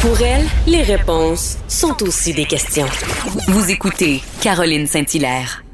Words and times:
Pour 0.00 0.20
elle, 0.22 0.46
les 0.68 0.82
réponses 0.82 1.58
sont 1.66 2.04
aussi 2.04 2.32
des 2.32 2.44
questions. 2.44 2.86
Vous 3.48 3.68
écoutez 3.70 4.20
Caroline 4.40 4.86
Saint-Hilaire. 4.86 5.64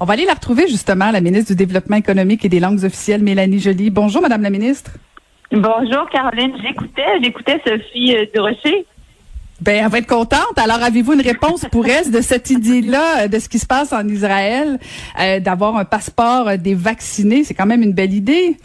On 0.00 0.06
va 0.06 0.14
aller 0.14 0.24
la 0.24 0.32
retrouver 0.32 0.66
justement, 0.66 1.10
la 1.10 1.20
ministre 1.20 1.50
du 1.50 1.56
Développement 1.56 1.96
économique 1.96 2.42
et 2.46 2.48
des 2.48 2.58
langues 2.58 2.82
officielles, 2.84 3.22
Mélanie 3.22 3.60
Joly. 3.60 3.90
Bonjour, 3.90 4.22
Madame 4.22 4.40
la 4.40 4.48
ministre. 4.48 4.92
Bonjour, 5.52 6.08
Caroline. 6.10 6.52
J'écoutais, 6.62 7.20
j'écoutais 7.22 7.60
Sophie 7.66 8.16
euh, 8.16 8.24
Durocher. 8.34 8.86
Ben, 9.60 9.84
elle 9.84 9.90
va 9.90 9.98
être 9.98 10.06
contente. 10.06 10.56
Alors, 10.56 10.82
avez-vous 10.82 11.14
une 11.14 11.22
réponse 11.22 11.64
pour 11.70 11.86
elle 11.86 12.10
de 12.10 12.20
cette 12.20 12.50
idée-là, 12.50 13.24
euh, 13.24 13.28
de 13.28 13.38
ce 13.38 13.48
qui 13.48 13.58
se 13.58 13.66
passe 13.66 13.92
en 13.92 14.06
Israël, 14.06 14.78
euh, 15.18 15.40
d'avoir 15.40 15.76
un 15.76 15.84
passeport 15.84 16.48
euh, 16.48 16.56
des 16.56 16.74
vaccinés? 16.74 17.44
C'est 17.44 17.54
quand 17.54 17.66
même 17.66 17.82
une 17.82 17.94
belle 17.94 18.12
idée. 18.12 18.56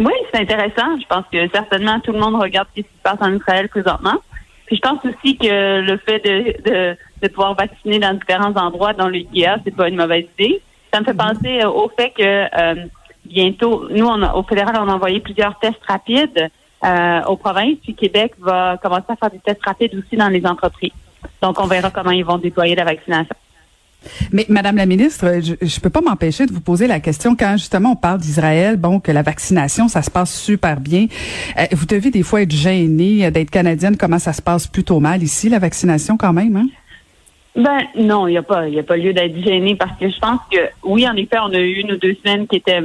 Oui, 0.00 0.12
c'est 0.32 0.40
intéressant. 0.40 0.98
Je 0.98 1.06
pense 1.06 1.24
que 1.32 1.48
certainement 1.50 2.00
tout 2.00 2.12
le 2.12 2.18
monde 2.18 2.34
regarde 2.34 2.66
ce 2.74 2.82
qui 2.82 2.88
se 2.88 3.02
passe 3.02 3.18
en 3.20 3.34
Israël 3.34 3.68
présentement. 3.68 4.16
Puis 4.66 4.76
je 4.76 4.80
pense 4.80 5.04
aussi 5.04 5.36
que 5.36 5.80
le 5.80 5.96
fait 5.98 6.20
de, 6.20 6.70
de, 6.70 6.96
de 7.22 7.28
pouvoir 7.28 7.54
vacciner 7.54 7.98
dans 7.98 8.14
différents 8.14 8.54
endroits 8.56 8.94
dans 8.94 9.08
le 9.08 9.18
IGA, 9.18 9.58
c'est 9.64 9.74
pas 9.74 9.88
une 9.88 9.96
mauvaise 9.96 10.24
idée. 10.38 10.62
Ça 10.92 11.00
me 11.00 11.04
fait 11.04 11.14
penser 11.14 11.64
au 11.64 11.90
fait 11.96 12.10
que 12.10 12.88
bientôt, 13.24 13.88
nous, 13.90 14.06
on 14.06 14.22
a, 14.22 14.34
au 14.34 14.42
fédéral, 14.42 14.76
on 14.80 14.88
a 14.88 14.94
envoyé 14.94 15.20
plusieurs 15.20 15.58
tests 15.58 15.84
rapides 15.86 16.50
euh, 16.84 17.22
aux 17.24 17.36
provinces. 17.36 17.78
Puis 17.82 17.94
Québec 17.94 18.32
va 18.38 18.78
commencer 18.82 19.06
à 19.08 19.16
faire 19.16 19.30
des 19.30 19.38
tests 19.38 19.64
rapides 19.64 19.94
aussi 19.94 20.16
dans 20.16 20.28
les 20.28 20.44
entreprises. 20.46 20.92
Donc, 21.42 21.60
on 21.60 21.66
verra 21.66 21.90
comment 21.90 22.10
ils 22.10 22.24
vont 22.24 22.38
déployer 22.38 22.74
la 22.74 22.84
vaccination. 22.84 23.36
Mais 24.32 24.46
Madame 24.48 24.76
la 24.76 24.86
ministre, 24.86 25.26
je 25.42 25.52
ne 25.52 25.80
peux 25.80 25.90
pas 25.90 26.00
m'empêcher 26.00 26.46
de 26.46 26.52
vous 26.52 26.60
poser 26.60 26.86
la 26.86 27.00
question 27.00 27.36
quand 27.36 27.52
justement 27.52 27.92
on 27.92 27.96
parle 27.96 28.18
d'Israël, 28.18 28.76
bon 28.76 29.00
que 29.00 29.12
la 29.12 29.22
vaccination 29.22 29.88
ça 29.88 30.02
se 30.02 30.10
passe 30.10 30.34
super 30.34 30.80
bien. 30.80 31.06
Euh, 31.58 31.64
vous 31.72 31.86
devez 31.86 32.10
des 32.10 32.22
fois 32.22 32.42
être 32.42 32.52
gênée 32.52 33.30
d'être 33.30 33.50
canadienne, 33.50 33.96
comment 33.96 34.18
ça 34.18 34.32
se 34.32 34.42
passe 34.42 34.66
plutôt 34.66 35.00
mal 35.00 35.22
ici 35.22 35.48
la 35.48 35.58
vaccination 35.58 36.16
quand 36.16 36.32
même 36.32 36.56
hein? 36.56 36.66
Ben 37.56 37.80
non, 37.96 38.28
il 38.28 38.32
n'y 38.32 38.38
a 38.38 38.42
pas, 38.42 38.62
a 38.62 38.82
pas 38.86 38.96
lieu 38.96 39.12
d'être 39.12 39.36
gêné 39.42 39.74
parce 39.74 39.98
que 39.98 40.08
je 40.08 40.18
pense 40.20 40.40
que 40.50 40.58
oui, 40.84 41.06
en 41.08 41.16
effet, 41.16 41.36
on 41.42 41.52
a 41.52 41.58
eu 41.58 41.80
une 41.80 41.92
ou 41.92 41.96
deux 41.96 42.14
semaines 42.14 42.46
qui 42.46 42.56
étaient 42.56 42.82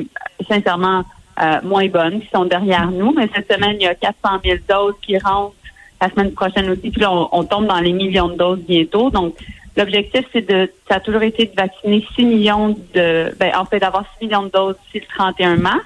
sincèrement 0.49 1.03
euh, 1.39 1.59
moins 1.63 1.87
bonnes, 1.87 2.21
qui 2.21 2.29
sont 2.33 2.45
derrière 2.45 2.89
nous. 2.89 3.13
Mais 3.13 3.29
cette 3.33 3.51
semaine, 3.51 3.75
il 3.79 3.83
y 3.83 3.87
a 3.87 3.93
400 3.93 4.39
000 4.43 4.57
doses 4.67 4.95
qui 5.01 5.17
rentrent 5.19 5.53
la 6.01 6.09
semaine 6.09 6.31
prochaine 6.31 6.69
aussi. 6.69 6.89
Puis 6.89 7.01
là, 7.01 7.11
on, 7.31 7.43
tombe 7.43 7.67
dans 7.67 7.79
les 7.79 7.93
millions 7.93 8.29
de 8.29 8.35
doses 8.35 8.59
bientôt. 8.67 9.11
Donc, 9.11 9.35
l'objectif, 9.77 10.25
c'est 10.31 10.47
de, 10.47 10.71
ça 10.87 10.95
a 10.95 10.99
toujours 10.99 11.23
été 11.23 11.45
de 11.45 11.55
vacciner 11.55 12.05
6 12.15 12.25
millions 12.25 12.77
de, 12.93 13.35
ben, 13.37 13.51
en 13.55 13.65
fait, 13.65 13.79
d'avoir 13.79 14.05
6 14.19 14.25
millions 14.25 14.43
de 14.43 14.49
doses 14.49 14.75
d'ici 14.85 15.05
le 15.05 15.15
31 15.15 15.57
mars. 15.57 15.81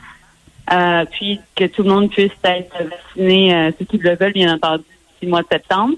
Euh, 0.71 1.03
puis 1.09 1.39
que 1.55 1.65
tout 1.65 1.81
le 1.81 1.89
monde 1.89 2.11
puisse 2.11 2.31
être 2.43 2.75
vacciné, 2.77 3.55
euh, 3.55 3.71
ceux 3.79 3.85
qui 3.85 3.97
le 3.97 4.15
veulent, 4.15 4.33
bien 4.33 4.53
entendu, 4.53 4.83
d'ici 4.83 5.25
le 5.25 5.29
mois 5.29 5.41
de 5.41 5.47
septembre. 5.51 5.95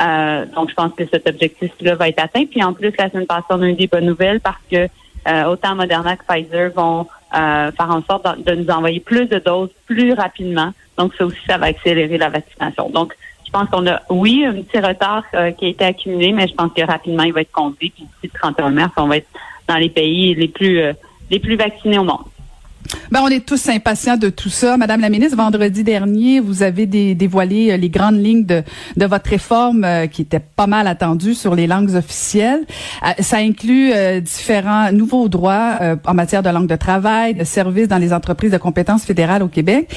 Euh, 0.00 0.46
donc, 0.54 0.70
je 0.70 0.74
pense 0.74 0.92
que 0.94 1.04
cet 1.06 1.28
objectif-là 1.28 1.96
va 1.96 2.08
être 2.08 2.22
atteint. 2.22 2.44
Puis 2.44 2.62
en 2.62 2.72
plus, 2.72 2.92
la 2.98 3.10
semaine 3.10 3.26
passée, 3.26 3.46
on 3.50 3.62
a 3.62 3.68
eu 3.68 3.74
des 3.74 3.86
bonnes 3.86 4.06
nouvelles 4.06 4.40
parce 4.40 4.60
que 4.70 4.88
euh, 5.28 5.44
autant 5.44 5.74
Moderna 5.74 6.16
que 6.16 6.24
Pfizer 6.24 6.70
vont 6.72 7.06
euh, 7.34 7.70
faire 7.72 7.90
en 7.90 8.02
sorte 8.02 8.26
de, 8.44 8.54
nous 8.54 8.70
envoyer 8.70 9.00
plus 9.00 9.26
de 9.26 9.38
doses 9.38 9.70
plus 9.86 10.12
rapidement. 10.12 10.72
Donc, 10.98 11.14
ça 11.14 11.24
aussi, 11.24 11.38
ça 11.46 11.58
va 11.58 11.66
accélérer 11.66 12.18
la 12.18 12.28
vaccination. 12.28 12.90
Donc, 12.90 13.14
pense 13.52 13.68
qu'on 13.68 13.86
a, 13.86 14.02
oui, 14.10 14.44
un 14.44 14.54
petit 14.54 14.78
retard 14.78 15.24
euh, 15.34 15.50
qui 15.52 15.66
a 15.66 15.68
été 15.68 15.84
accumulé, 15.84 16.32
mais 16.32 16.48
je 16.48 16.54
pense 16.54 16.72
que 16.72 16.82
rapidement, 16.82 17.22
il 17.22 17.32
va 17.32 17.42
être 17.42 17.52
conduit. 17.52 17.90
Puis 17.90 18.04
d'ici 18.04 18.32
le 18.34 18.38
31 18.38 18.70
mars, 18.70 18.92
on 18.96 19.06
va 19.06 19.18
être 19.18 19.28
dans 19.68 19.76
les 19.76 19.90
pays 19.90 20.34
les 20.34 20.48
plus 20.48 20.82
les 21.30 21.38
plus 21.38 21.56
vaccinés 21.56 21.98
au 21.98 22.04
monde. 22.04 22.24
Ben, 23.12 23.20
on 23.22 23.28
est 23.28 23.44
tous 23.44 23.68
impatients 23.68 24.16
de 24.16 24.30
tout 24.30 24.48
ça. 24.48 24.78
Madame 24.78 25.02
la 25.02 25.10
ministre, 25.10 25.36
vendredi 25.36 25.84
dernier, 25.84 26.40
vous 26.40 26.62
avez 26.62 26.86
dévoilé 26.86 27.70
euh, 27.70 27.76
les 27.76 27.90
grandes 27.90 28.16
lignes 28.16 28.46
de, 28.46 28.64
votre 28.96 29.28
réforme 29.28 29.84
euh, 29.84 30.06
qui 30.06 30.22
était 30.22 30.40
pas 30.40 30.66
mal 30.66 30.86
attendue 30.86 31.34
sur 31.34 31.54
les 31.54 31.66
langues 31.66 31.94
officielles. 31.94 32.62
Euh, 33.06 33.10
ça 33.18 33.36
inclut 33.36 33.92
différents 34.22 34.92
nouveaux 34.92 35.28
droits 35.28 35.78
en 36.06 36.14
matière 36.14 36.42
de 36.42 36.48
langue 36.48 36.66
de 36.66 36.76
travail, 36.76 37.34
de 37.34 37.44
services 37.44 37.86
dans 37.86 37.98
les 37.98 38.14
entreprises 38.14 38.50
de 38.50 38.56
compétences 38.56 39.04
fédérales 39.04 39.42
au 39.42 39.48
Québec. 39.48 39.94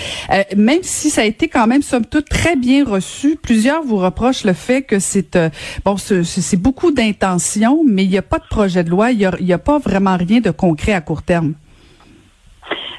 même 0.58 0.80
si 0.82 1.10
ça 1.10 1.22
a 1.22 1.24
été 1.24 1.48
quand 1.48 1.68
même, 1.68 1.84
somme 1.84 2.06
toute, 2.06 2.28
très 2.28 2.58
bien 2.58 2.84
reçu, 2.84 3.38
plusieurs 3.42 3.82
vous 3.82 3.98
reprochent 3.98 4.44
le 4.44 4.54
fait 4.54 4.82
que 4.82 5.00
c'est 5.00 5.38
bon, 5.86 5.96
c'est 5.98 6.60
beaucoup 6.60 6.92
d'intentions, 6.92 7.82
mais 7.88 8.04
il 8.04 8.10
n'y 8.10 8.18
a 8.18 8.22
pas 8.22 8.40
de 8.40 8.48
projet 8.50 8.84
de 8.84 8.90
loi, 8.90 9.12
il 9.12 9.20
n'y 9.20 9.54
a, 9.54 9.56
a 9.56 9.60
pas 9.60 9.80
vraiment 9.80 10.18
rien 10.18 10.42
de 10.42 10.52
concret 10.52 10.92
à 10.92 11.00
court 11.00 11.24
terme. 11.24 11.54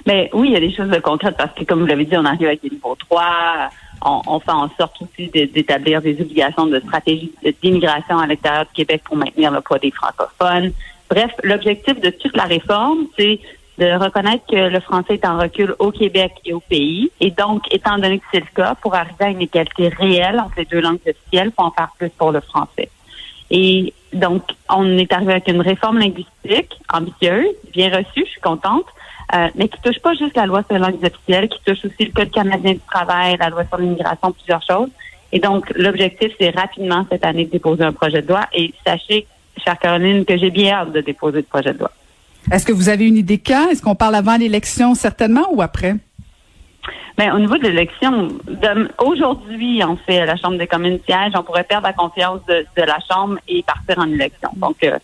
Mais 0.06 0.30
oui, 0.32 0.48
il 0.48 0.52
y 0.52 0.56
a 0.56 0.60
des 0.60 0.72
choses 0.72 0.90
concrètes 1.02 1.36
parce 1.36 1.52
que, 1.54 1.64
comme 1.64 1.80
vous 1.80 1.86
l'avez 1.86 2.04
dit, 2.04 2.16
on 2.16 2.24
arrive 2.24 2.46
avec 2.46 2.62
des 2.62 2.70
niveaux 2.70 2.94
3. 2.94 3.70
On, 4.02 4.22
on 4.26 4.40
fait 4.40 4.52
en 4.52 4.68
sorte 4.78 4.96
aussi 5.02 5.28
d'établir 5.28 6.00
des 6.00 6.20
obligations 6.20 6.66
de 6.66 6.78
stratégie 6.80 7.32
d'immigration 7.62 8.18
à 8.18 8.26
l'extérieur 8.26 8.66
du 8.66 8.72
Québec 8.72 9.02
pour 9.04 9.16
maintenir 9.16 9.50
le 9.50 9.60
poids 9.60 9.78
des 9.78 9.90
francophones. 9.90 10.72
Bref, 11.10 11.32
l'objectif 11.42 12.00
de 12.00 12.10
toute 12.10 12.36
la 12.36 12.44
réforme, 12.44 13.06
c'est 13.18 13.40
de 13.78 13.92
reconnaître 14.02 14.44
que 14.46 14.56
le 14.56 14.80
français 14.80 15.14
est 15.14 15.26
en 15.26 15.38
recul 15.38 15.74
au 15.78 15.90
Québec 15.90 16.32
et 16.44 16.52
au 16.52 16.60
pays. 16.60 17.10
Et 17.20 17.30
donc, 17.30 17.62
étant 17.72 17.96
donné 17.98 18.18
que 18.18 18.24
c'est 18.32 18.40
le 18.40 18.46
cas, 18.54 18.74
pour 18.74 18.94
arriver 18.94 19.24
à 19.24 19.28
une 19.28 19.42
égalité 19.42 19.88
réelle 19.88 20.40
entre 20.40 20.54
les 20.58 20.64
deux 20.64 20.80
langues 20.80 20.98
officielles, 21.06 21.48
il 21.48 21.52
faut 21.52 21.62
en 21.62 21.70
faire 21.70 21.90
plus 21.98 22.10
pour 22.10 22.32
le 22.32 22.40
français. 22.40 22.88
Et 23.50 23.92
donc, 24.12 24.42
on 24.68 24.98
est 24.98 25.12
arrivé 25.12 25.32
avec 25.32 25.48
une 25.48 25.60
réforme 25.60 25.98
linguistique 25.98 26.78
ambitieuse, 26.92 27.54
bien 27.72 27.90
reçue, 27.90 28.24
je 28.24 28.30
suis 28.30 28.40
contente, 28.40 28.86
euh, 29.34 29.48
mais 29.56 29.68
qui 29.68 29.80
touche 29.80 29.98
pas 29.98 30.14
juste 30.14 30.36
la 30.36 30.46
loi 30.46 30.62
sur 30.62 30.74
les 30.74 30.80
langues 30.80 31.02
officielles, 31.02 31.48
qui 31.48 31.58
touche 31.64 31.84
aussi 31.84 32.04
le 32.06 32.12
Code 32.12 32.30
canadien 32.30 32.74
du 32.74 32.80
travail, 32.80 33.36
la 33.38 33.48
loi 33.48 33.64
sur 33.64 33.78
l'immigration, 33.78 34.32
plusieurs 34.32 34.62
choses. 34.62 34.88
Et 35.32 35.40
donc, 35.40 35.70
l'objectif, 35.76 36.32
c'est 36.40 36.50
rapidement 36.50 37.04
cette 37.10 37.24
année 37.24 37.44
de 37.44 37.50
déposer 37.50 37.82
un 37.82 37.92
projet 37.92 38.22
de 38.22 38.28
loi. 38.28 38.46
Et 38.52 38.72
sachez, 38.86 39.26
chère 39.62 39.78
Caroline, 39.78 40.24
que 40.24 40.36
j'ai 40.36 40.50
bien 40.50 40.74
hâte 40.74 40.92
de 40.92 41.00
déposer 41.00 41.38
le 41.38 41.42
projet 41.42 41.72
de 41.72 41.78
loi. 41.78 41.90
Est-ce 42.52 42.64
que 42.64 42.72
vous 42.72 42.88
avez 42.88 43.06
une 43.06 43.16
idée 43.16 43.38
quand? 43.38 43.68
Est-ce 43.70 43.82
qu'on 43.82 43.96
parle 43.96 44.14
avant 44.14 44.36
l'élection 44.36 44.94
certainement 44.94 45.48
ou 45.52 45.62
après? 45.62 45.96
Bien, 47.18 47.34
au 47.34 47.38
niveau 47.38 47.56
de 47.56 47.64
l'élection, 47.64 48.28
aujourd'hui, 48.98 49.82
on 49.82 49.96
fait 49.96 50.24
la 50.26 50.36
Chambre 50.36 50.58
des 50.58 50.66
communes 50.66 50.98
siège, 51.08 51.32
on 51.34 51.42
pourrait 51.42 51.64
perdre 51.64 51.86
la 51.86 51.94
confiance 51.94 52.40
de, 52.46 52.64
la 52.76 52.98
Chambre 53.10 53.38
et 53.48 53.62
partir 53.62 53.98
en 53.98 54.08
élection. 54.08 54.50
Donc, 54.54 54.76
euh, 54.84 54.98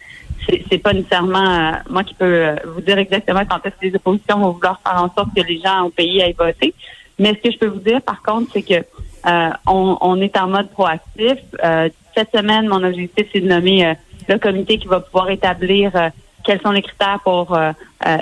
c'est 0.49 0.79
pas 0.79 0.93
nécessairement 0.93 1.39
euh, 1.39 1.73
moi 1.91 2.05
qui 2.05 2.15
peux 2.15 2.25
euh, 2.25 2.57
vous 2.65 2.81
dire 2.81 2.99
exactement 2.99 3.43
quand 3.49 3.65
est-ce 3.65 3.75
que 3.77 3.87
les 3.87 3.95
oppositions 3.95 4.39
vont 4.39 4.51
vouloir 4.51 4.81
faire 4.85 5.03
en 5.03 5.13
sorte 5.15 5.35
que 5.35 5.43
les 5.43 5.61
gens 5.61 5.85
au 5.85 5.91
pays 5.91 6.23
aillent 6.23 6.35
voter. 6.39 6.75
Mais 7.19 7.35
ce 7.35 7.49
que 7.49 7.53
je 7.53 7.59
peux 7.59 7.67
vous 7.67 7.81
dire, 7.81 8.03
par 8.03 8.23
contre, 8.23 8.51
c'est 8.53 8.63
que 8.63 8.85
euh, 9.27 9.51
on, 9.67 10.21
est 10.21 10.37
en 10.37 10.49
mode 10.49 10.71
proactif. 10.71 11.39
cette 12.15 12.31
semaine, 12.35 12.67
mon 12.67 12.83
objectif, 12.83 13.29
c'est 13.33 13.41
de 13.41 13.49
nommer 13.49 13.95
le 14.29 14.39
comité 14.39 14.79
qui 14.79 14.89
va 14.89 14.99
pouvoir 14.99 15.31
établir 15.31 15.93
quels 16.43 16.61
sont 16.61 16.73
les 16.73 16.83
critères 16.83 17.21
pour 17.23 17.57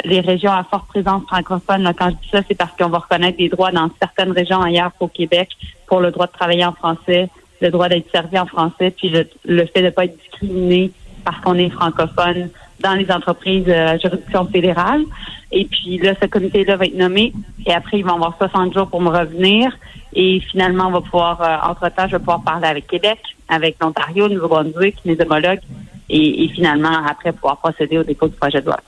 les 0.04 0.20
régions 0.20 0.52
à 0.52 0.62
forte 0.64 0.88
présence 0.88 1.22
francophone. 1.22 1.90
quand 1.98 2.10
je 2.10 2.16
dis 2.16 2.28
ça, 2.30 2.42
c'est 2.46 2.54
parce 2.54 2.72
qu'on 2.76 2.90
va 2.90 2.98
reconnaître 2.98 3.38
des 3.38 3.48
droits 3.48 3.72
dans 3.72 3.88
certaines 3.98 4.32
régions 4.32 4.60
ailleurs 4.60 4.90
qu'au 4.98 5.08
Québec 5.08 5.48
pour 5.86 6.00
le 6.00 6.10
droit 6.10 6.26
de 6.26 6.32
travailler 6.32 6.66
en 6.66 6.72
français, 6.72 7.30
le 7.62 7.70
droit 7.70 7.88
d'être 7.88 8.10
servi 8.10 8.38
en 8.38 8.46
français, 8.46 8.90
puis 8.90 9.08
le, 9.08 9.26
le 9.46 9.64
fait 9.64 9.80
de 9.80 9.86
ne 9.86 9.90
pas 9.90 10.04
être 10.04 10.18
discriminé 10.18 10.92
parce 11.30 11.42
qu'on 11.42 11.54
est 11.54 11.70
francophone 11.70 12.50
dans 12.80 12.94
les 12.94 13.10
entreprises 13.10 13.68
euh, 13.68 13.88
à 13.90 13.98
juridiction 13.98 14.46
fédérale. 14.46 15.02
Et 15.52 15.64
puis 15.64 15.98
là, 15.98 16.14
ce 16.20 16.26
comité-là 16.26 16.76
va 16.76 16.86
être 16.86 16.96
nommé 16.96 17.32
et 17.66 17.72
après, 17.72 17.98
ils 17.98 18.04
vont 18.04 18.14
avoir 18.14 18.36
60 18.36 18.74
jours 18.74 18.88
pour 18.88 19.00
me 19.00 19.10
revenir. 19.10 19.76
Et 20.12 20.40
finalement, 20.40 20.88
on 20.88 20.90
va 20.90 21.00
pouvoir, 21.00 21.40
euh, 21.40 21.70
entre-temps, 21.70 22.06
je 22.06 22.12
vais 22.12 22.18
pouvoir 22.18 22.42
parler 22.42 22.66
avec 22.66 22.88
Québec, 22.88 23.20
avec 23.48 23.76
l'Ontario, 23.80 24.26
le 24.26 24.34
Nouveau-Brunswick, 24.34 24.96
mes 25.04 25.20
homologues, 25.20 25.60
et, 26.08 26.44
et, 26.44 26.48
finalement, 26.48 27.06
après, 27.08 27.32
pouvoir 27.32 27.58
procéder 27.58 27.98
au 27.98 28.02
dépôt 28.02 28.26
du 28.26 28.34
projet 28.34 28.60
de 28.60 28.66
loi. 28.66 28.80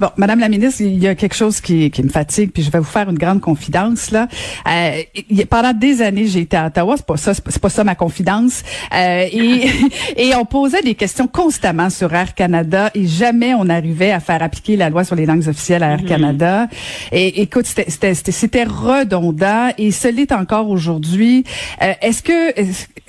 Bon, 0.00 0.08
Madame 0.16 0.40
la 0.40 0.48
ministre, 0.48 0.82
il 0.82 1.02
y 1.02 1.08
a 1.08 1.14
quelque 1.14 1.34
chose 1.34 1.60
qui, 1.60 1.90
qui 1.90 2.02
me 2.02 2.08
fatigue, 2.08 2.50
puis 2.52 2.62
je 2.62 2.70
vais 2.70 2.78
vous 2.78 2.84
faire 2.84 3.08
une 3.08 3.18
grande 3.18 3.40
confidence 3.40 4.10
là. 4.10 4.28
Euh, 4.68 5.02
pendant 5.48 5.72
des 5.72 6.02
années, 6.02 6.26
j'ai 6.26 6.40
été 6.40 6.56
à 6.56 6.66
Ottawa, 6.66 6.96
c'est 6.96 7.06
pas 7.06 7.16
ça, 7.16 7.34
c'est 7.34 7.58
pas 7.58 7.68
ça 7.68 7.84
ma 7.84 7.94
confidence. 7.94 8.62
Euh, 8.94 9.26
et, 9.30 9.70
et 10.16 10.34
on 10.34 10.44
posait 10.44 10.82
des 10.82 10.94
questions 10.94 11.26
constamment 11.26 11.90
sur 11.90 12.12
Air 12.14 12.34
Canada 12.34 12.90
et 12.94 13.06
jamais 13.06 13.54
on 13.54 13.68
arrivait 13.68 14.10
à 14.10 14.20
faire 14.20 14.42
appliquer 14.42 14.76
la 14.76 14.90
loi 14.90 15.04
sur 15.04 15.16
les 15.16 15.26
langues 15.26 15.48
officielles 15.48 15.82
à 15.82 15.92
Air 15.92 16.02
mm-hmm. 16.02 16.08
Canada. 16.08 16.68
Et 17.12 17.42
écoute, 17.42 17.66
c'était 17.66 18.64
redondant 18.64 19.70
et 19.78 19.90
ce 19.90 20.08
l'est 20.08 20.32
encore 20.32 20.68
aujourd'hui. 20.68 21.44
Euh, 21.82 21.92
est-ce 22.00 22.22
que 22.22 22.54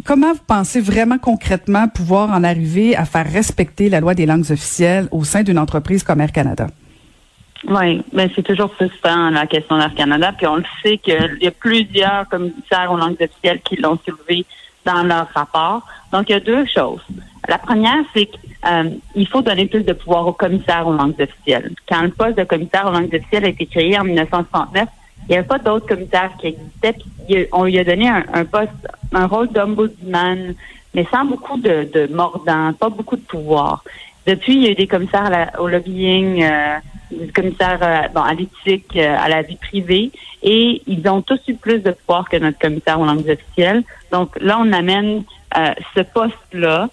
comment 0.05 0.33
vous 0.33 0.43
pensez 0.47 0.79
vraiment 0.79 1.17
concrètement 1.17 1.87
pouvoir 1.87 2.29
en 2.29 2.43
arriver 2.43 2.95
à 2.95 3.05
faire 3.05 3.29
respecter 3.29 3.89
la 3.89 3.99
loi 3.99 4.13
des 4.13 4.25
langues 4.25 4.51
officielles 4.51 5.07
au 5.11 5.23
sein 5.23 5.43
d'une 5.43 5.59
entreprise 5.59 6.03
comme 6.03 6.21
Air 6.21 6.31
Canada? 6.31 6.67
Oui, 7.67 8.03
mais 8.13 8.29
c'est 8.35 8.43
toujours 8.43 8.71
frustrant 8.75 9.31
la 9.31 9.47
question 9.47 9.77
d'Air 9.77 9.95
Canada. 9.95 10.31
Puis 10.37 10.45
on 10.45 10.57
le 10.57 10.63
sait 10.83 10.97
qu'il 10.99 11.37
y 11.41 11.47
a 11.47 11.51
plusieurs 11.51 12.29
commissaires 12.29 12.91
aux 12.91 12.97
langues 12.97 13.17
officielles 13.19 13.59
qui 13.61 13.75
l'ont 13.77 13.97
soulevé 14.05 14.45
dans 14.85 15.01
leur 15.01 15.27
rapport. 15.33 15.81
Donc 16.11 16.29
il 16.29 16.33
y 16.33 16.35
a 16.35 16.39
deux 16.39 16.65
choses. 16.67 17.01
La 17.47 17.57
première, 17.57 18.03
c'est 18.13 18.27
qu'il 18.27 18.39
euh, 18.67 19.25
faut 19.31 19.41
donner 19.41 19.65
plus 19.65 19.83
de 19.83 19.93
pouvoir 19.93 20.27
aux 20.27 20.33
commissaires 20.33 20.87
aux 20.87 20.93
langues 20.93 21.19
officielles. 21.19 21.71
Quand 21.89 22.03
le 22.03 22.09
poste 22.09 22.37
de 22.37 22.43
commissaire 22.43 22.85
aux 22.87 22.91
langues 22.91 23.13
officielles 23.13 23.45
a 23.45 23.49
été 23.49 23.65
créé 23.65 23.97
en 23.97 24.03
1969, 24.03 24.87
Il 25.27 25.31
n'y 25.31 25.37
avait 25.37 25.47
pas 25.47 25.57
d'autres 25.57 25.87
commissaires 25.87 26.31
qui 26.39 26.47
existaient. 26.47 26.95
On 27.51 27.63
lui 27.63 27.79
a 27.79 27.83
donné 27.83 28.09
un, 28.09 28.45
poste, 28.45 28.71
un 29.13 29.27
rôle 29.27 29.49
d'ombudsman, 29.49 30.55
mais 30.93 31.05
sans 31.11 31.25
beaucoup 31.25 31.57
de, 31.57 31.87
de 31.93 32.13
mordant, 32.13 32.73
pas 32.73 32.89
beaucoup 32.89 33.15
de 33.15 33.21
pouvoir. 33.21 33.83
Depuis, 34.25 34.55
il 34.55 34.63
y 34.63 34.67
a 34.67 34.71
eu 34.71 34.75
des 34.75 34.87
commissaires 34.87 35.51
au 35.59 35.67
lobbying, 35.67 36.43
euh, 36.43 36.77
des 37.11 37.27
commissaires 37.27 37.79
euh, 37.81 38.07
bon, 38.13 38.21
à 38.21 38.33
l'éthique, 38.33 38.95
euh, 38.95 39.15
à 39.19 39.29
la 39.29 39.43
vie 39.43 39.57
privée, 39.57 40.11
et 40.41 40.81
ils 40.87 41.07
ont 41.07 41.21
tous 41.21 41.39
eu 41.47 41.53
plus 41.53 41.79
de 41.79 41.91
pouvoir 41.91 42.27
que 42.27 42.37
notre 42.37 42.57
commissaire 42.57 42.99
aux 42.99 43.05
langues 43.05 43.29
officielles. 43.29 43.83
Donc 44.11 44.35
là, 44.41 44.57
on 44.59 44.71
amène 44.73 45.23
ce 45.95 46.01
poste-là 46.01 46.89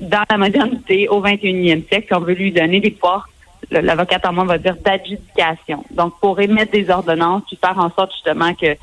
dans 0.00 0.24
la 0.28 0.36
modernité 0.36 1.08
au 1.08 1.22
21e 1.22 1.86
siècle, 1.86 2.12
on 2.16 2.20
veut 2.20 2.34
lui 2.34 2.50
donner 2.50 2.80
des 2.80 2.90
pouvoirs 2.90 3.29
l'avocate 3.70 4.26
en 4.26 4.32
moi 4.32 4.44
va 4.44 4.58
dire 4.58 4.76
d'adjudication. 4.76 5.84
Donc, 5.90 6.18
pour 6.20 6.40
émettre 6.40 6.72
des 6.72 6.90
ordonnances, 6.90 7.42
puis 7.46 7.56
faire 7.56 7.78
en 7.78 7.90
sorte 7.90 8.12
justement 8.12 8.54
que 8.54 8.76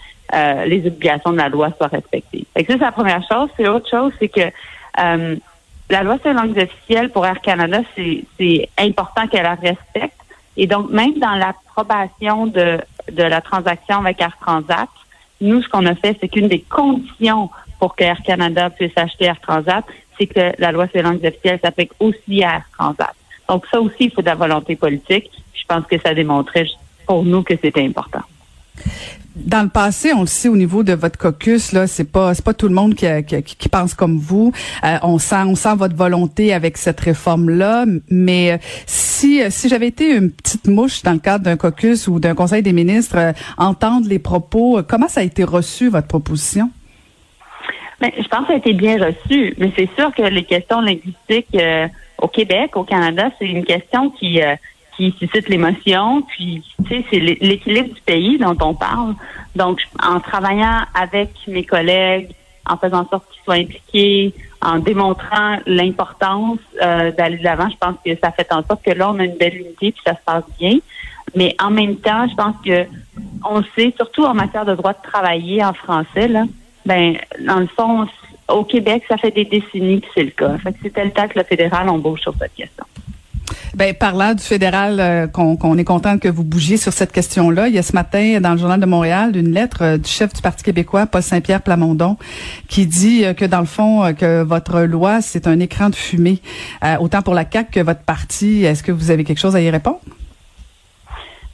les 0.66 0.86
obligations 0.86 1.32
de 1.32 1.38
la 1.38 1.50
loi 1.50 1.72
soient 1.78 1.88
respectées. 1.88 2.46
ça, 2.56 2.64
c'est 2.68 2.78
la 2.78 2.92
première 2.92 3.24
chose. 3.28 3.50
C'est 3.56 3.68
autre 3.68 3.90
chose, 3.90 4.12
c'est 4.20 4.28
que 4.28 4.52
la 5.90 6.04
loi 6.04 6.18
sur 6.20 6.30
les 6.30 6.36
langues 6.36 6.58
officielles 6.58 7.10
pour 7.10 7.26
Air 7.26 7.42
Canada, 7.42 7.80
c'est 7.96 8.70
important 8.78 9.28
qu'elle 9.28 9.44
la 9.44 9.56
respecte. 9.56 10.20
Et 10.58 10.68
donc, 10.68 10.90
même 10.90 11.18
dans 11.20 11.36
l'approbation 11.36 12.48
de, 12.48 12.80
de 13.12 13.24
la 13.24 13.42
transaction 13.42 14.00
avec 14.00 14.22
Air 14.22 14.36
Transat, 14.42 14.90
nous, 15.40 15.62
ce 15.62 15.70
qu'on 15.70 15.86
a 15.86 15.96
fait, 15.96 16.18
c'est 16.20 16.28
qu'une 16.28 16.48
des 16.48 16.62
conditions 16.62 17.50
pour 17.80 17.96
que 17.96 18.04
Air 18.04 18.22
Canada 18.26 18.70
puisse 18.70 18.98
acheter 18.98 19.26
Air 19.26 19.40
Transat, 19.40 19.86
c'est 20.18 20.28
que 20.28 20.54
la 20.58 20.72
loi 20.72 20.88
sur 20.88 20.98
les 20.98 21.04
langues 21.04 21.24
officielles 21.24 21.60
s'applique 21.64 21.92
aussi 22.00 22.44
à 22.44 22.56
Air 22.56 22.64
Transat. 22.78 23.16
Donc, 23.50 23.66
ça 23.72 23.80
aussi, 23.80 24.06
il 24.06 24.12
faut 24.12 24.22
de 24.22 24.28
la 24.28 24.36
volonté 24.36 24.76
politique. 24.76 25.32
Je 25.54 25.66
pense 25.68 25.86
que 25.86 26.00
ça 26.00 26.14
démontrait 26.14 26.68
pour 27.06 27.24
nous 27.24 27.44
que 27.44 27.56
c'était 27.62 27.86
important 27.86 28.22
dans 29.38 29.62
le 29.62 29.70
passé, 29.70 30.14
on 30.14 30.22
le 30.22 30.28
sait 30.28 30.50
au 30.50 30.56
niveau 30.56 30.84
de 30.84 30.94
votre 30.94 31.18
caucus 31.18 31.72
là, 31.72 31.88
c'est 31.88 32.12
pas 32.12 32.34
c'est 32.34 32.44
pas 32.44 32.54
tout 32.54 32.68
le 32.68 32.74
monde 32.74 32.96
qui, 32.96 33.06
qui, 33.44 33.70
pense 33.70 33.94
comme 33.94 34.18
vous. 34.18 34.52
Euh, 34.84 34.98
on 35.04 35.20
sent 35.20 35.44
on 35.46 35.56
sent 35.56 35.76
votre 35.76 35.96
volonté 35.96 36.54
avec 36.54 36.78
cette 36.78 37.00
réforme 37.00 37.50
là, 37.50 37.86
mais 38.10 38.54
euh, 38.54 38.58
si 38.86 39.42
euh, 39.42 39.48
si 39.50 39.70
j'avais 39.70 39.88
été 39.88 40.16
une 40.16 40.32
petite 40.32 40.68
mouche 40.68 41.04
dans 41.04 41.14
le 41.14 41.20
cadre 41.20 41.46
d'un 41.46 41.58
caucus 41.58 42.08
ou 42.08 42.20
d'un 42.20 42.36
conseil 42.36 42.64
des 42.64 42.74
ministres, 42.74 43.34
entendre 43.58 44.08
les 44.08 44.20
propos, 44.20 44.82
comment 44.88 45.08
ça 45.08 45.22
a 45.22 45.24
été 45.24 45.44
reçu 45.44 45.90
votre 45.90 46.08
proposition? 46.08 46.72
Ben, 48.00 48.12
je 48.16 48.28
pense 48.28 48.42
que 48.42 48.48
ça 48.48 48.54
a 48.54 48.58
été 48.58 48.74
bien 48.74 49.04
reçu, 49.04 49.56
mais 49.58 49.72
c'est 49.76 49.90
sûr 49.96 50.14
que 50.14 50.22
les 50.22 50.44
questions 50.44 50.82
linguistiques 50.82 51.58
au 52.22 52.28
Québec, 52.28 52.76
au 52.76 52.84
Canada, 52.84 53.30
c'est 53.40 53.46
une 53.46 53.66
question 53.66 54.10
qui 54.10 54.42
qui 54.98 55.14
suscite 55.20 55.48
l'émotion. 55.48 56.24
Puis, 56.24 56.64
tu 56.84 56.90
sais, 56.90 57.06
c'est 57.10 57.20
l'équilibre 57.20 57.94
du 57.94 58.02
pays 58.02 58.38
dont 58.38 58.58
on 58.62 58.74
parle. 58.74 59.14
Donc, 59.56 59.80
en 60.04 60.20
travaillant 60.20 60.82
avec 60.94 61.30
mes 61.48 61.64
collègues, 61.64 62.32
en 62.68 62.78
faisant 62.78 63.02
en 63.02 63.08
sorte 63.08 63.32
qu'ils 63.32 63.44
soient 63.44 63.54
impliqués, 63.56 64.34
en 64.62 64.80
démontrant 64.80 65.58
l'importance 65.68 66.60
euh, 66.82 67.12
d'aller 67.12 67.38
de 67.38 67.44
l'avant, 67.44 67.70
je 67.70 67.78
pense 67.78 67.96
que 68.04 68.18
ça 68.22 68.32
fait 68.32 68.52
en 68.52 68.64
sorte 68.64 68.84
que 68.84 68.92
là, 68.92 69.12
on 69.12 69.20
a 69.20 69.24
une 69.24 69.38
belle 69.38 69.56
unité 69.56 69.92
puis 69.92 70.02
ça 70.06 70.14
se 70.14 70.24
passe 70.26 70.44
bien. 70.60 70.80
Mais 71.36 71.56
en 71.62 71.70
même 71.70 71.98
temps, 71.98 72.28
je 72.28 72.36
pense 72.36 72.56
que 72.66 72.86
on 73.48 73.64
sait, 73.76 73.94
surtout 73.96 74.24
en 74.24 74.34
matière 74.34 74.66
de 74.66 74.74
droit 74.74 74.94
de 74.94 75.02
travailler 75.04 75.64
en 75.64 75.74
français, 75.74 76.28
là, 76.28 76.46
ben, 76.86 77.18
dans 77.46 77.60
le 77.60 77.68
fond, 77.68 78.08
au 78.50 78.64
Québec, 78.64 79.04
ça 79.08 79.18
fait 79.18 79.32
des 79.32 79.46
décennies 79.46 80.02
que 80.02 80.08
c'est 80.14 80.24
le 80.24 80.32
cas. 80.32 80.58
Fait 80.58 80.72
que 80.72 80.78
c'était 80.84 81.06
le 81.06 81.12
temps 81.12 81.28
que 81.28 81.38
le 81.38 81.44
fédéral 81.44 81.90
embauche 81.90 82.22
sur 82.22 82.34
cette 82.40 82.54
question. 82.54 82.86
Ben, 83.76 83.94
parlant 83.94 84.34
du 84.34 84.44
fédéral, 84.44 85.00
euh, 85.00 85.28
qu'on 85.28 85.78
est 85.78 85.84
content 85.84 86.18
que 86.18 86.28
vous 86.28 86.44
bougiez 86.44 86.78
sur 86.78 86.94
cette 86.94 87.12
question-là, 87.12 87.68
il 87.68 87.76
y 87.76 87.78
a 87.78 87.84
ce 87.84 87.94
matin 87.94 88.40
dans 88.42 88.54
le 88.54 88.58
journal 88.58 88.80
de 88.80 88.86
Montréal 88.86 89.36
une 89.36 89.52
lettre 89.52 89.84
euh, 89.84 89.98
du 89.98 90.10
chef 90.10 90.34
du 90.34 90.42
Parti 90.42 90.64
québécois, 90.64 91.06
Paul 91.06 91.22
Saint-Pierre 91.22 91.62
Plamondon, 91.62 92.18
qui 92.68 92.86
dit 92.86 93.24
euh, 93.24 93.34
que 93.34 93.46
dans 93.46 93.60
le 93.60 93.66
fond, 93.66 94.14
que 94.16 94.42
votre 94.44 94.82
loi, 94.82 95.22
c'est 95.22 95.48
un 95.48 95.60
écran 95.60 95.90
de 95.90 95.96
fumée, 95.96 96.40
autant 97.00 97.22
pour 97.22 97.34
la 97.34 97.46
CAQ 97.50 97.72
que 97.72 97.80
votre 97.80 98.02
parti. 98.02 98.64
Est-ce 98.64 98.84
que 98.84 98.92
vous 98.92 99.12
avez 99.12 99.24
quelque 99.24 99.40
chose 99.40 99.56
à 99.56 99.62
y 99.62 99.70
répondre? 99.70 100.00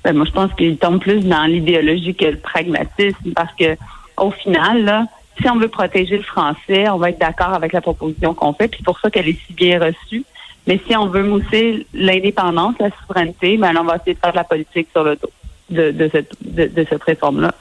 Ben, 0.04 0.16
moi, 0.16 0.26
je 0.26 0.32
pense 0.32 0.54
qu'il 0.54 0.78
tombe 0.78 1.00
plus 1.00 1.26
dans 1.26 1.46
l'idéologie 1.46 2.16
que 2.16 2.26
le 2.26 2.38
pragmatisme, 2.38 3.32
parce 3.36 3.54
que 3.56 3.76
au 4.18 4.32
final, 4.32 4.84
là, 4.84 5.06
si 5.42 5.50
on 5.50 5.58
veut 5.58 5.68
protéger 5.68 6.18
le 6.18 6.24
français, 6.24 6.90
on 6.90 6.98
va 6.98 7.10
être 7.10 7.20
d'accord 7.20 7.54
avec 7.54 7.74
la 7.74 7.82
proposition 7.82 8.34
qu'on 8.34 8.54
fait, 8.54 8.68
puis 8.68 8.84
pour 8.84 9.00
ça 9.00 9.10
qu'elle 9.10 9.28
est 9.28 9.40
si 9.48 9.54
bien 9.54 9.80
reçue. 9.80 10.24
Mais 10.68 10.80
si 10.88 10.96
on 10.96 11.08
veut 11.08 11.24
mousser 11.24 11.86
l'indépendance, 11.94 12.76
la 12.80 12.90
souveraineté, 13.02 13.58
ben 13.58 13.76
on 13.78 13.84
va 13.84 13.98
essayer 13.98 14.14
de 14.14 14.20
faire 14.20 14.32
de 14.32 14.38
la 14.38 14.44
politique 14.44 14.88
sur 14.92 15.04
le 15.04 15.16
dos 15.16 15.32
de, 15.70 15.92
de 15.92 16.10
cette, 16.10 16.32
de, 16.42 16.86
cette 16.88 17.04
réforme-là. 17.04 17.54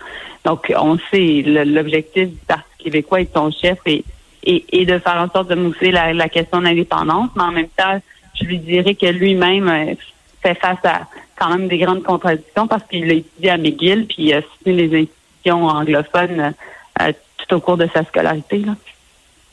Donc, 0.45 0.73
on 0.77 0.99
sait 1.11 1.43
l'objectif 1.45 2.29
du 2.29 2.37
Parti 2.47 2.65
québécois 2.79 3.21
et 3.21 3.25
de 3.25 3.31
son 3.35 3.51
chef 3.51 3.79
est, 3.87 4.05
et, 4.45 4.85
de 4.85 4.99
faire 4.99 5.17
en 5.17 5.29
sorte 5.31 5.49
de 5.49 5.55
mousser 5.55 5.91
la, 5.91 6.13
la 6.13 6.29
question 6.29 6.59
de 6.59 6.65
l'indépendance, 6.65 7.31
mais 7.37 7.43
en 7.43 7.53
même 7.53 7.69
temps, 7.69 8.01
je 8.35 8.45
lui 8.45 8.59
dirais 8.59 8.95
que 8.95 9.07
lui-même 9.07 9.69
euh, 9.69 9.95
fait 10.43 10.55
face 10.55 10.85
à 10.85 11.03
quand 11.37 11.51
même 11.51 11.69
des 11.69 11.79
grandes 11.79 12.03
contradictions 12.03 12.67
parce 12.67 12.85
qu'il 12.85 13.11
a 13.11 13.15
étudié 13.15 13.51
à 13.51 13.57
McGill 13.57 14.07
puis 14.07 14.17
il 14.19 14.35
a 14.35 14.43
soutenu 14.43 14.73
les 14.75 15.03
institutions 15.03 15.67
anglophones 15.67 16.55
euh, 17.01 17.13
tout 17.47 17.57
au 17.57 17.61
cours 17.61 17.77
de 17.77 17.89
sa 17.93 18.05
scolarité. 18.05 18.59
Là. 18.59 18.75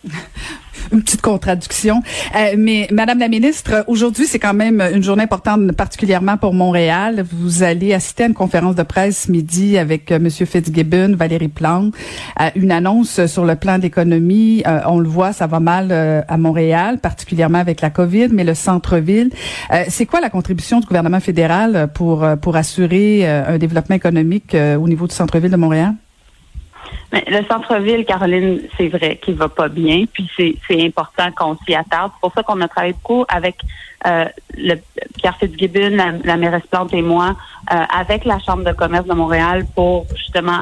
une 0.92 1.02
petite 1.02 1.22
contradiction. 1.22 2.02
Euh, 2.36 2.56
mais 2.58 2.88
Madame 2.92 3.20
la 3.20 3.28
ministre, 3.28 3.84
aujourd'hui, 3.88 4.26
c'est 4.26 4.40
quand 4.40 4.54
même 4.54 4.82
une 4.82 5.04
journée 5.04 5.24
importante, 5.24 5.72
particulièrement 5.74 6.38
pour 6.38 6.54
Montréal. 6.54 7.24
Vous 7.32 7.64
allez 7.64 7.94
assister 7.94 8.24
à 8.24 8.28
une 8.28 8.34
conférence 8.34 8.76
de 8.76 8.84
presse 8.84 9.30
midi 9.30 9.78
avec 9.78 10.12
euh, 10.12 10.20
Monsieur 10.20 10.46
Fitzgibbon, 10.46 11.16
Valérie 11.16 11.48
Plante, 11.48 11.94
euh, 12.42 12.50
une 12.56 12.72
annonce 12.72 13.26
sur 13.28 13.46
le 13.46 13.56
plan 13.56 13.78
d'économie. 13.78 14.64
Euh, 14.68 14.80
on 14.88 15.00
le 15.00 15.08
voit, 15.08 15.34
ça 15.34 15.48
va 15.48 15.60
mal 15.60 15.92
à 15.92 16.38
Montréal, 16.38 17.00
particulièrement 17.00 17.58
avec 17.58 17.82
la 17.82 17.90
COVID, 17.90 18.30
mais 18.32 18.44
le 18.44 18.54
centre-ville. 18.54 19.32
c'est 19.88 20.06
quoi 20.06 20.22
la 20.22 20.30
contribution 20.30 20.80
du 20.80 20.88
gouvernement 20.88 21.20
fédéral 21.20 21.90
pour 21.94 22.26
pour 22.42 22.56
assurer 22.56 23.28
un 23.28 23.58
développement 23.58 23.96
économique 23.96 24.56
au 24.56 24.88
niveau 24.88 25.08
du 25.08 25.16
centre-ville 25.16 25.52
de 25.52 25.58
Montréal? 25.58 25.94
Mais 27.12 27.24
le 27.28 27.44
centre-ville, 27.48 28.06
Caroline, 28.06 28.62
c'est 28.78 28.88
vrai 28.88 29.18
qu'il 29.18 29.36
va 29.36 29.50
pas 29.50 29.68
bien, 29.68 30.06
puis 30.12 30.30
c'est 30.38 30.86
important 30.86 31.32
qu'on 31.36 31.58
s'y 31.66 31.74
attarde. 31.74 32.12
C'est 32.16 32.22
pour 32.22 32.34
ça 32.34 32.44
qu'on 32.44 32.62
a 32.62 32.68
travaillé 32.68 32.94
beaucoup 32.94 33.26
avec 33.28 33.56
euh, 34.06 34.26
le 34.56 34.76
Pierre 35.18 35.36
Fitzgibbon, 35.38 35.96
la, 35.96 36.12
la 36.24 36.38
mairesse 36.38 36.68
Plante 36.70 36.94
et 36.94 37.02
moi, 37.02 37.36
euh, 37.72 37.76
avec 37.90 38.26
la 38.26 38.40
Chambre 38.40 38.64
de 38.64 38.74
commerce 38.74 39.08
de 39.08 39.14
Montréal 39.14 39.66
pour 39.76 40.06
justement 40.16 40.62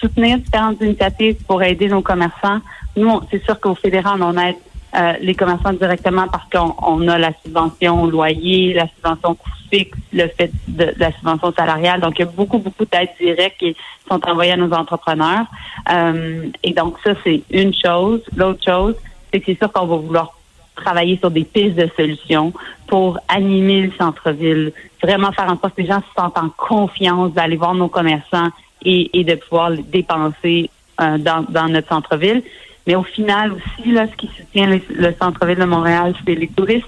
soutenir 0.00 0.38
différentes 0.38 0.80
initiatives 0.80 1.36
pour 1.46 1.62
aider 1.62 1.88
nos 1.88 2.02
commerçants. 2.02 2.60
Nous, 2.96 3.20
c'est 3.30 3.44
sûr 3.44 3.58
qu'au 3.60 3.74
fédéral, 3.74 4.20
on 4.22 4.36
aide 4.36 4.56
euh, 4.96 5.14
les 5.20 5.34
commerçants 5.34 5.72
directement 5.72 6.26
parce 6.28 6.48
qu'on 6.50 7.08
a 7.08 7.18
la 7.18 7.32
subvention 7.44 8.06
loyer, 8.06 8.74
la 8.74 8.86
subvention 8.88 9.34
coût 9.34 9.50
fixe, 9.70 9.98
le 10.12 10.28
fait 10.28 10.50
de, 10.68 10.92
la 10.96 11.10
subvention 11.12 11.52
salariale. 11.52 12.00
Donc, 12.00 12.18
il 12.18 12.20
y 12.20 12.28
a 12.28 12.30
beaucoup, 12.30 12.58
beaucoup 12.58 12.84
d'aides 12.84 13.08
directes 13.20 13.58
qui 13.58 13.76
sont 14.08 14.20
envoyées 14.28 14.52
à 14.52 14.56
nos 14.56 14.72
entrepreneurs. 14.72 15.46
Euh, 15.90 16.46
et 16.62 16.72
donc, 16.72 16.96
ça, 17.02 17.14
c'est 17.24 17.42
une 17.50 17.74
chose. 17.74 18.22
L'autre 18.36 18.64
chose, 18.64 18.94
c'est 19.32 19.40
que 19.40 19.46
c'est 19.46 19.58
sûr 19.58 19.72
qu'on 19.72 19.86
va 19.86 19.96
vouloir 19.96 20.32
travailler 20.76 21.16
sur 21.18 21.30
des 21.30 21.44
pistes 21.44 21.76
de 21.76 21.88
solutions 21.96 22.52
pour 22.86 23.18
animer 23.28 23.82
le 23.82 23.92
centre-ville, 23.98 24.72
vraiment 25.02 25.32
faire 25.32 25.46
en 25.46 25.58
sorte 25.58 25.74
que 25.74 25.82
les 25.82 25.88
gens 25.88 26.00
se 26.00 26.20
sentent 26.20 26.38
en 26.38 26.50
confiance 26.50 27.32
d'aller 27.32 27.56
voir 27.56 27.74
nos 27.74 27.88
commerçants 27.88 28.48
et, 28.82 29.18
et 29.18 29.24
de 29.24 29.34
pouvoir 29.36 29.72
dépenser 29.72 30.70
euh, 31.00 31.18
dans, 31.18 31.44
dans 31.48 31.68
notre 31.68 31.88
centre-ville. 31.88 32.42
Mais 32.86 32.94
au 32.94 33.02
final 33.02 33.52
aussi, 33.52 33.92
là, 33.92 34.06
ce 34.06 34.16
qui 34.16 34.28
soutient 34.36 34.66
le, 34.66 35.14
centre-ville 35.18 35.58
de 35.58 35.64
Montréal, 35.64 36.14
c'est 36.24 36.34
les 36.34 36.48
touristes. 36.48 36.86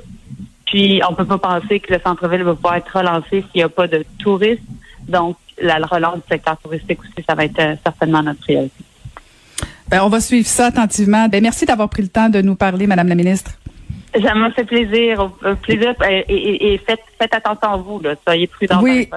Puis, 0.66 1.00
on 1.08 1.14
peut 1.14 1.24
pas 1.24 1.38
penser 1.38 1.80
que 1.80 1.92
le 1.94 2.00
centre-ville 2.00 2.42
va 2.42 2.54
pouvoir 2.54 2.74
être 2.76 2.98
relancé 2.98 3.42
s'il 3.42 3.56
n'y 3.56 3.62
a 3.62 3.68
pas 3.68 3.86
de 3.86 4.04
touristes. 4.18 4.62
Donc, 5.08 5.36
la, 5.60 5.76
relance 5.78 6.16
du 6.16 6.22
secteur 6.28 6.56
touristique 6.58 7.00
aussi, 7.00 7.24
ça 7.26 7.34
va 7.34 7.44
être 7.44 7.58
euh, 7.60 7.76
certainement 7.82 8.22
notre 8.22 8.40
priorité. 8.40 8.84
Ben, 9.88 10.02
on 10.02 10.08
va 10.08 10.20
suivre 10.20 10.46
ça 10.46 10.66
attentivement. 10.66 11.28
Ben, 11.28 11.40
merci 11.40 11.64
d'avoir 11.64 11.88
pris 11.88 12.02
le 12.02 12.08
temps 12.08 12.28
de 12.28 12.42
nous 12.42 12.56
parler, 12.56 12.86
Madame 12.86 13.08
la 13.08 13.14
ministre. 13.14 13.52
Ça 14.22 14.34
m'a 14.34 14.50
fait 14.50 14.64
plaisir. 14.64 15.30
plaisir 15.62 15.94
et, 16.28 16.80
faites, 16.86 17.34
attention 17.34 17.68
à 17.68 17.76
vous. 17.76 18.00
Là. 18.00 18.14
Soyez 18.26 18.46
prudents. 18.46 18.80
Oui. 18.82 19.08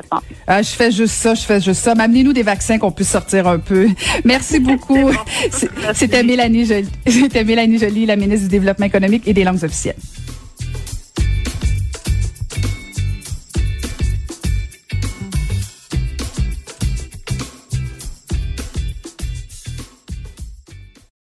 Ah, 0.47 0.61
je 0.61 0.69
fais 0.69 0.91
juste 0.91 1.15
ça. 1.15 1.33
Je 1.33 1.41
fais 1.41 1.59
juste 1.59 1.81
ça. 1.81 1.93
Amenez-nous 1.97 2.33
des 2.33 2.43
vaccins 2.43 2.77
qu'on 2.77 2.91
puisse 2.91 3.09
sortir 3.11 3.47
un 3.47 3.59
peu. 3.59 3.87
Merci 4.25 4.59
beaucoup. 4.59 5.11
C'était 5.93 6.23
Mélanie 6.23 6.65
Jolie. 6.65 6.89
C'était 7.07 7.43
Mélanie 7.43 7.77
Jolie, 7.77 8.05
la 8.05 8.15
ministre 8.15 8.47
du 8.47 8.51
Développement 8.51 8.85
économique 8.85 9.27
et 9.27 9.33
des 9.33 9.43
langues 9.43 9.63
officielles. 9.63 9.95